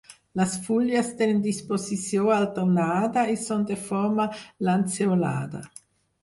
[0.39, 4.27] Les fulles tenen disposició alternada i són de forma
[4.71, 5.63] lanceolada.